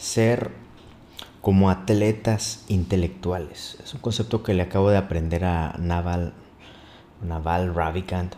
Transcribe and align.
ser 0.00 0.50
como 1.42 1.70
atletas 1.70 2.64
intelectuales. 2.68 3.76
Es 3.84 3.94
un 3.94 4.00
concepto 4.00 4.42
que 4.42 4.54
le 4.54 4.62
acabo 4.62 4.90
de 4.90 4.96
aprender 4.96 5.44
a 5.44 5.76
Naval, 5.78 6.32
Naval 7.22 7.74
Ravikant, 7.74 8.34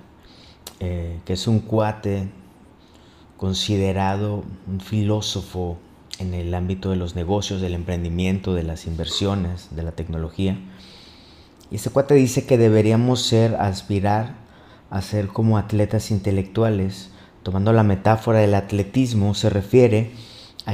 eh, 0.80 1.20
que 1.24 1.32
es 1.32 1.46
un 1.46 1.60
cuate 1.60 2.28
considerado 3.36 4.44
un 4.66 4.80
filósofo 4.80 5.78
en 6.18 6.34
el 6.34 6.52
ámbito 6.54 6.90
de 6.90 6.96
los 6.96 7.14
negocios, 7.14 7.60
del 7.60 7.74
emprendimiento, 7.74 8.54
de 8.54 8.64
las 8.64 8.86
inversiones, 8.86 9.68
de 9.70 9.82
la 9.84 9.92
tecnología. 9.92 10.58
Y 11.70 11.76
este 11.76 11.90
cuate 11.90 12.14
dice 12.14 12.44
que 12.44 12.58
deberíamos 12.58 13.22
ser, 13.22 13.54
aspirar 13.54 14.34
a 14.90 15.00
ser 15.00 15.28
como 15.28 15.58
atletas 15.58 16.10
intelectuales. 16.10 17.10
Tomando 17.42 17.72
la 17.72 17.82
metáfora 17.82 18.40
del 18.40 18.54
atletismo, 18.54 19.34
se 19.34 19.48
refiere 19.48 20.12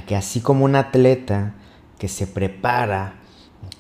que 0.07 0.17
así 0.17 0.41
como 0.41 0.65
un 0.65 0.77
atleta 0.77 1.55
que 1.99 2.09
se 2.09 2.27
prepara, 2.27 3.15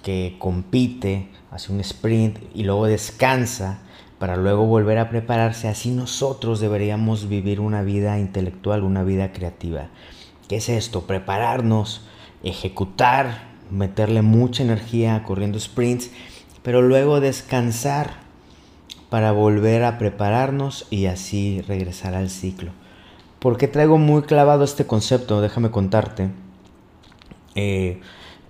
que 0.02 0.36
compite, 0.38 1.28
hace 1.50 1.72
un 1.72 1.80
sprint 1.80 2.38
y 2.54 2.64
luego 2.64 2.86
descansa 2.86 3.78
para 4.18 4.36
luego 4.36 4.66
volver 4.66 4.98
a 4.98 5.10
prepararse, 5.10 5.68
así 5.68 5.90
nosotros 5.90 6.60
deberíamos 6.60 7.28
vivir 7.28 7.60
una 7.60 7.82
vida 7.82 8.18
intelectual, 8.18 8.82
una 8.82 9.04
vida 9.04 9.32
creativa. 9.32 9.88
¿Qué 10.48 10.56
es 10.56 10.68
esto? 10.68 11.06
Prepararnos, 11.06 12.02
ejecutar, 12.42 13.48
meterle 13.70 14.22
mucha 14.22 14.62
energía 14.62 15.22
corriendo 15.24 15.60
sprints, 15.60 16.10
pero 16.62 16.82
luego 16.82 17.20
descansar 17.20 18.28
para 19.08 19.32
volver 19.32 19.84
a 19.84 19.98
prepararnos 19.98 20.86
y 20.90 21.06
así 21.06 21.62
regresar 21.62 22.14
al 22.14 22.28
ciclo. 22.28 22.72
¿Por 23.38 23.56
qué 23.56 23.68
traigo 23.68 23.98
muy 23.98 24.22
clavado 24.22 24.64
este 24.64 24.86
concepto? 24.86 25.40
Déjame 25.40 25.70
contarte. 25.70 26.30
Eh, 27.54 28.00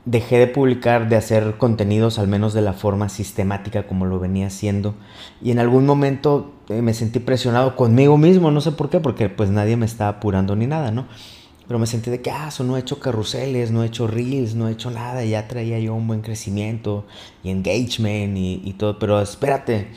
dejé 0.06 0.38
de 0.38 0.46
publicar, 0.46 1.10
de 1.10 1.16
hacer 1.16 1.58
contenidos, 1.58 2.18
al 2.18 2.28
menos 2.28 2.54
de 2.54 2.62
la 2.62 2.72
forma 2.72 3.10
sistemática 3.10 3.86
como 3.86 4.06
lo 4.06 4.18
venía 4.18 4.46
haciendo. 4.46 4.94
Y 5.42 5.50
en 5.50 5.58
algún 5.58 5.84
momento 5.84 6.52
eh, 6.70 6.80
me 6.80 6.94
sentí 6.94 7.18
presionado 7.18 7.76
conmigo 7.76 8.16
mismo, 8.16 8.50
no 8.50 8.62
sé 8.62 8.72
por 8.72 8.88
qué, 8.88 8.98
porque 8.98 9.28
pues 9.28 9.50
nadie 9.50 9.76
me 9.76 9.84
estaba 9.84 10.10
apurando 10.10 10.56
ni 10.56 10.66
nada, 10.66 10.90
¿no? 10.90 11.06
Pero 11.66 11.78
me 11.78 11.86
sentí 11.86 12.10
de 12.10 12.22
que, 12.22 12.30
ah, 12.30 12.48
no 12.64 12.78
he 12.78 12.80
hecho 12.80 12.98
carruseles, 12.98 13.70
no 13.70 13.82
he 13.82 13.88
hecho 13.88 14.06
reels, 14.06 14.54
no 14.54 14.68
he 14.68 14.72
hecho 14.72 14.90
nada, 14.90 15.22
ya 15.22 15.48
traía 15.48 15.78
yo 15.78 15.94
un 15.94 16.06
buen 16.06 16.22
crecimiento 16.22 17.04
y 17.44 17.50
engagement 17.50 18.38
y 18.38 18.74
todo, 18.78 18.98
pero 18.98 19.20
espérate. 19.20 19.88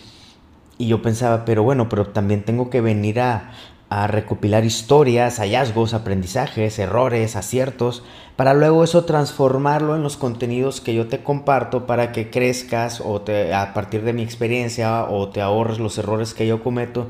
Y 0.78 0.88
yo 0.88 1.02
pensaba, 1.04 1.46
pero 1.46 1.62
bueno, 1.62 1.88
pero 1.90 2.08
también 2.08 2.44
tengo 2.44 2.72
que 2.72 2.82
venir 2.82 3.20
a, 3.20 3.52
a 3.92 4.08
recopilar 4.08 4.64
historias, 4.64 5.40
hallazgos, 5.40 5.94
aprendizajes, 5.94 6.80
errores, 6.80 7.36
aciertos, 7.36 8.04
para 8.38 8.54
luego 8.54 8.86
eso 8.86 9.04
transformarlo 9.04 9.98
en 9.98 10.02
los 10.02 10.16
contenidos 10.16 10.80
que 10.80 10.96
yo 10.96 11.08
te 11.08 11.22
comparto 11.22 11.86
para 11.86 12.14
que 12.14 12.30
crezcas 12.30 13.02
o 13.04 13.20
te, 13.20 13.54
a 13.54 13.74
partir 13.74 14.04
de 14.04 14.14
mi 14.14 14.24
experiencia 14.24 15.04
o 15.04 15.28
te 15.28 15.42
ahorres 15.42 15.78
los 15.78 15.98
errores 15.98 16.34
que 16.34 16.48
yo 16.48 16.64
cometo. 16.64 17.10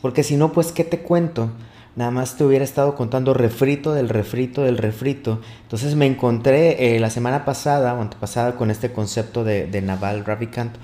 Porque 0.00 0.22
si 0.22 0.36
no, 0.36 0.52
pues, 0.52 0.70
¿qué 0.70 0.84
te 0.84 1.00
cuento? 1.00 1.50
nada 1.96 2.10
más 2.10 2.36
te 2.36 2.44
hubiera 2.44 2.62
estado 2.62 2.94
contando 2.94 3.32
refrito 3.32 3.94
del 3.94 4.10
refrito 4.10 4.62
del 4.62 4.78
refrito. 4.78 5.40
Entonces 5.62 5.96
me 5.96 6.06
encontré 6.06 6.94
eh, 6.94 7.00
la 7.00 7.10
semana 7.10 7.46
pasada 7.46 7.94
o 7.94 8.02
antepasada 8.02 8.54
con 8.54 8.70
este 8.70 8.92
concepto 8.92 9.44
de, 9.44 9.66
de 9.66 9.80
Naval 9.80 10.24
Ravikant 10.24 10.76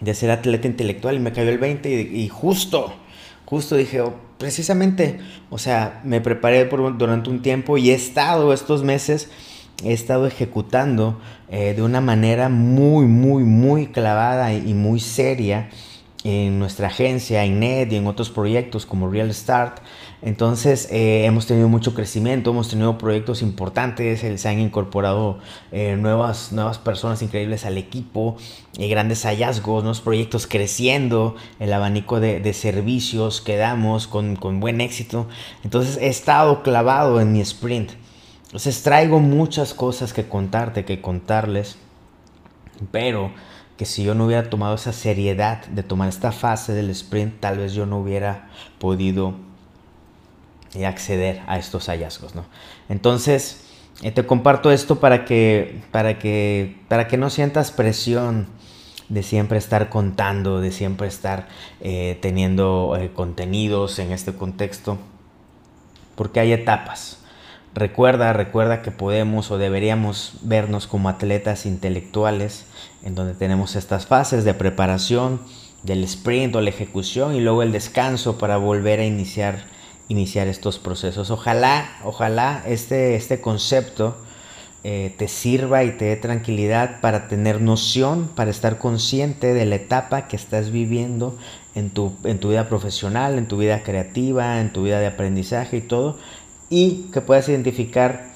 de 0.00 0.14
ser 0.14 0.30
atleta 0.30 0.66
intelectual 0.66 1.16
y 1.16 1.18
me 1.18 1.32
cayó 1.32 1.50
el 1.50 1.58
20 1.58 1.90
y, 1.90 2.28
justo, 2.28 2.94
justo 3.54 3.76
dije, 3.76 4.00
oh, 4.00 4.14
precisamente, 4.36 5.20
o 5.48 5.58
sea, 5.58 6.00
me 6.02 6.20
preparé 6.20 6.64
durante 6.64 7.30
un 7.30 7.40
tiempo 7.40 7.78
y 7.78 7.90
he 7.90 7.94
estado 7.94 8.52
estos 8.52 8.82
meses, 8.82 9.30
he 9.84 9.92
estado 9.92 10.26
ejecutando 10.26 11.20
eh, 11.48 11.72
de 11.72 11.82
una 11.82 12.00
manera 12.00 12.48
muy, 12.48 13.06
muy, 13.06 13.44
muy 13.44 13.86
clavada 13.86 14.52
y 14.52 14.74
muy 14.74 14.98
seria 14.98 15.68
en 16.24 16.58
nuestra 16.58 16.88
agencia, 16.88 17.44
en 17.44 17.60
NED 17.60 17.92
y 17.92 17.96
en 17.96 18.06
otros 18.06 18.30
proyectos 18.30 18.86
como 18.86 19.10
Real 19.10 19.32
Start. 19.32 19.80
Entonces 20.22 20.88
eh, 20.90 21.26
hemos 21.26 21.46
tenido 21.46 21.68
mucho 21.68 21.92
crecimiento, 21.92 22.50
hemos 22.50 22.70
tenido 22.70 22.96
proyectos 22.96 23.42
importantes, 23.42 24.20
se 24.40 24.48
han 24.48 24.58
incorporado 24.58 25.38
eh, 25.70 25.96
nuevas, 25.96 26.50
nuevas 26.50 26.78
personas 26.78 27.20
increíbles 27.20 27.66
al 27.66 27.76
equipo, 27.76 28.36
eh, 28.78 28.88
grandes 28.88 29.24
hallazgos, 29.26 29.82
nuevos 29.82 30.00
proyectos 30.00 30.46
creciendo, 30.46 31.36
el 31.60 31.70
abanico 31.74 32.20
de, 32.20 32.40
de 32.40 32.54
servicios 32.54 33.42
que 33.42 33.58
damos 33.58 34.06
con, 34.06 34.36
con 34.36 34.60
buen 34.60 34.80
éxito. 34.80 35.28
Entonces 35.62 35.98
he 35.98 36.08
estado 36.08 36.62
clavado 36.62 37.20
en 37.20 37.32
mi 37.32 37.42
sprint. 37.42 37.90
Entonces 38.46 38.82
traigo 38.82 39.20
muchas 39.20 39.74
cosas 39.74 40.14
que 40.14 40.26
contarte, 40.26 40.86
que 40.86 41.02
contarles, 41.02 41.76
pero 42.90 43.32
que 43.76 43.84
si 43.86 44.04
yo 44.04 44.14
no 44.14 44.26
hubiera 44.26 44.48
tomado 44.50 44.74
esa 44.74 44.92
seriedad 44.92 45.64
de 45.66 45.82
tomar 45.82 46.08
esta 46.08 46.32
fase 46.32 46.72
del 46.72 46.90
sprint, 46.90 47.40
tal 47.40 47.58
vez 47.58 47.72
yo 47.74 47.86
no 47.86 47.98
hubiera 47.98 48.48
podido 48.78 49.34
eh, 50.74 50.86
acceder 50.86 51.42
a 51.46 51.58
estos 51.58 51.88
hallazgos, 51.88 52.34
¿no? 52.34 52.44
Entonces, 52.88 53.64
eh, 54.02 54.12
te 54.12 54.24
comparto 54.26 54.70
esto 54.70 55.00
para 55.00 55.24
que, 55.24 55.82
para, 55.90 56.18
que, 56.18 56.76
para 56.88 57.08
que 57.08 57.16
no 57.16 57.30
sientas 57.30 57.72
presión 57.72 58.46
de 59.08 59.22
siempre 59.22 59.58
estar 59.58 59.88
contando, 59.88 60.60
de 60.60 60.70
siempre 60.72 61.08
estar 61.08 61.48
eh, 61.80 62.18
teniendo 62.22 62.96
contenidos 63.14 63.98
en 63.98 64.12
este 64.12 64.32
contexto, 64.32 64.98
porque 66.14 66.40
hay 66.40 66.52
etapas. 66.52 67.23
Recuerda, 67.74 68.32
recuerda 68.32 68.82
que 68.82 68.92
podemos 68.92 69.50
o 69.50 69.58
deberíamos 69.58 70.34
vernos 70.42 70.86
como 70.86 71.08
atletas 71.08 71.66
intelectuales, 71.66 72.66
en 73.02 73.16
donde 73.16 73.34
tenemos 73.34 73.74
estas 73.74 74.06
fases 74.06 74.44
de 74.44 74.54
preparación, 74.54 75.40
del 75.82 76.04
sprint 76.04 76.54
o 76.54 76.60
la 76.60 76.70
ejecución 76.70 77.34
y 77.34 77.40
luego 77.40 77.62
el 77.62 77.72
descanso 77.72 78.38
para 78.38 78.58
volver 78.58 79.00
a 79.00 79.04
iniciar, 79.04 79.64
iniciar 80.08 80.46
estos 80.46 80.78
procesos. 80.78 81.30
Ojalá, 81.30 81.98
ojalá 82.04 82.62
este, 82.64 83.16
este 83.16 83.40
concepto 83.40 84.16
eh, 84.84 85.12
te 85.18 85.28
sirva 85.28 85.82
y 85.82 85.90
te 85.92 86.04
dé 86.04 86.16
tranquilidad 86.16 87.00
para 87.00 87.26
tener 87.26 87.60
noción, 87.60 88.30
para 88.34 88.50
estar 88.50 88.78
consciente 88.78 89.52
de 89.52 89.66
la 89.66 89.74
etapa 89.74 90.28
que 90.28 90.36
estás 90.36 90.70
viviendo 90.70 91.36
en 91.74 91.90
tu, 91.90 92.14
en 92.22 92.38
tu 92.38 92.50
vida 92.50 92.68
profesional, 92.68 93.36
en 93.36 93.48
tu 93.48 93.56
vida 93.56 93.82
creativa, 93.82 94.60
en 94.60 94.72
tu 94.72 94.84
vida 94.84 95.00
de 95.00 95.06
aprendizaje 95.08 95.78
y 95.78 95.80
todo 95.80 96.18
y 96.68 97.10
que 97.12 97.20
puedas 97.20 97.48
identificar 97.48 98.34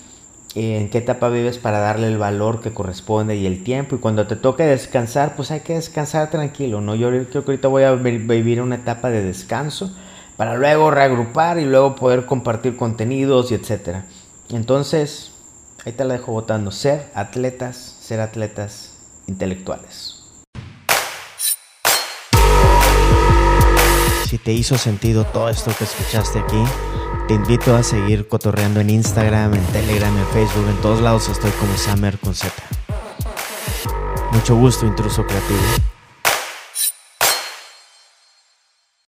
eh, 0.54 0.78
en 0.78 0.90
qué 0.90 0.98
etapa 0.98 1.28
vives 1.28 1.58
para 1.58 1.78
darle 1.78 2.06
el 2.06 2.18
valor 2.18 2.60
que 2.60 2.72
corresponde 2.72 3.36
y 3.36 3.46
el 3.46 3.62
tiempo. 3.62 3.96
Y 3.96 3.98
cuando 3.98 4.26
te 4.26 4.36
toque 4.36 4.64
descansar, 4.64 5.36
pues 5.36 5.50
hay 5.50 5.60
que 5.60 5.74
descansar 5.74 6.30
tranquilo, 6.30 6.80
¿no? 6.80 6.94
Yo 6.94 7.08
creo 7.08 7.28
que 7.30 7.38
ahorita 7.38 7.68
voy 7.68 7.82
a 7.82 7.92
vivir 7.92 8.62
una 8.62 8.76
etapa 8.76 9.10
de 9.10 9.22
descanso 9.22 9.94
para 10.36 10.56
luego 10.56 10.90
reagrupar 10.90 11.58
y 11.58 11.64
luego 11.64 11.96
poder 11.96 12.24
compartir 12.24 12.76
contenidos 12.76 13.50
y 13.50 13.54
etcétera. 13.54 14.06
Entonces, 14.50 15.32
ahí 15.84 15.92
te 15.92 16.04
la 16.04 16.14
dejo 16.14 16.32
votando. 16.32 16.70
Ser 16.70 17.10
atletas, 17.14 17.76
ser 18.00 18.20
atletas 18.20 18.94
intelectuales. 19.26 20.14
Si 24.28 24.38
te 24.38 24.52
hizo 24.52 24.76
sentido 24.76 25.24
todo 25.24 25.48
esto 25.48 25.72
que 25.78 25.84
escuchaste 25.84 26.38
aquí, 26.38 26.62
te 27.28 27.34
invito 27.34 27.76
a 27.76 27.82
seguir 27.82 28.26
cotorreando 28.26 28.80
en 28.80 28.88
Instagram, 28.88 29.52
en 29.52 29.64
Telegram, 29.66 30.16
en 30.16 30.26
Facebook, 30.28 30.66
en 30.66 30.76
todos 30.80 31.02
lados 31.02 31.28
estoy 31.28 31.50
como 31.52 31.76
Summer 31.76 32.18
con 32.18 32.34
Z. 32.34 32.50
Mucho 34.32 34.56
gusto, 34.56 34.86
intruso 34.86 35.26
creativo. 35.26 35.97